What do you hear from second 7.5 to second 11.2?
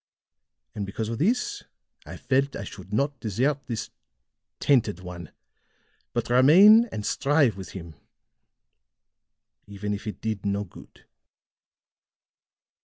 with him, even if it did no good."